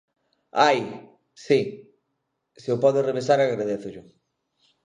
¡Ai!, 0.69 0.79
si, 1.45 1.59
se 2.61 2.69
o 2.75 2.81
pode 2.83 3.05
revisar, 3.09 3.39
agradézollo. 3.39 4.03